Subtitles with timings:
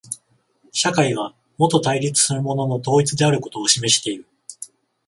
[0.71, 4.25] 社会がもと対立するものの統一であることを示している。